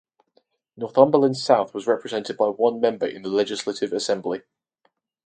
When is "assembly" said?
3.93-4.41